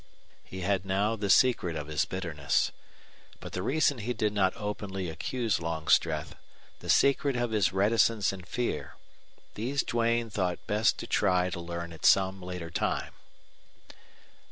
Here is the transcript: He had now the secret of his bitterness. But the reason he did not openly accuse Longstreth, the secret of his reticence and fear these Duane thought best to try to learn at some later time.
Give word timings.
He 0.43 0.61
had 0.61 0.83
now 0.83 1.15
the 1.15 1.29
secret 1.29 1.75
of 1.75 1.85
his 1.85 2.05
bitterness. 2.05 2.71
But 3.39 3.53
the 3.53 3.61
reason 3.61 3.99
he 3.99 4.13
did 4.13 4.33
not 4.33 4.55
openly 4.57 5.09
accuse 5.11 5.59
Longstreth, 5.61 6.33
the 6.79 6.89
secret 6.89 7.35
of 7.35 7.51
his 7.51 7.71
reticence 7.71 8.31
and 8.33 8.47
fear 8.47 8.95
these 9.53 9.83
Duane 9.83 10.31
thought 10.31 10.65
best 10.65 10.97
to 10.97 11.05
try 11.05 11.51
to 11.51 11.59
learn 11.59 11.93
at 11.93 12.03
some 12.03 12.41
later 12.41 12.71
time. 12.71 13.13